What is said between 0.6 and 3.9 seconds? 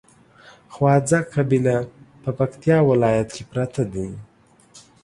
خواځک قبيله په پکتیا ولايت کې پراته